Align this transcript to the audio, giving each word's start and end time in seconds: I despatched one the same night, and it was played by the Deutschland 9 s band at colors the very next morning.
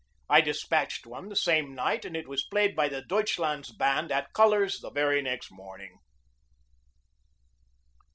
I 0.27 0.41
despatched 0.41 1.05
one 1.05 1.29
the 1.29 1.35
same 1.35 1.75
night, 1.75 2.05
and 2.05 2.17
it 2.17 2.27
was 2.27 2.41
played 2.47 2.75
by 2.75 2.87
the 2.89 3.03
Deutschland 3.03 3.57
9 3.65 3.65
s 3.65 3.69
band 3.73 4.11
at 4.11 4.33
colors 4.33 4.79
the 4.79 4.89
very 4.89 5.21
next 5.21 5.51
morning. 5.51 5.99